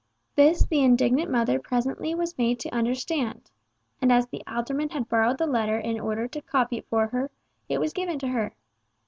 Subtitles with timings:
[0.33, 5.45] This the indignant mother presently was made to understand—and as the alderman had borrowed the
[5.45, 7.29] letter in order to copy it for her,
[7.69, 8.55] it was given to her.